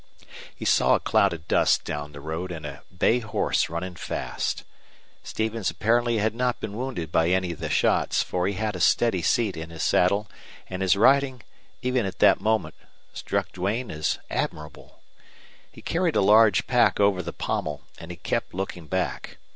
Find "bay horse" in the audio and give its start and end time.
2.91-3.69